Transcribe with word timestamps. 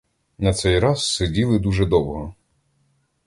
На 0.37 0.53
цей 0.53 0.79
раз 0.79 1.07
сиділи 1.13 1.59
дуже 1.59 1.85
довго. 1.85 2.35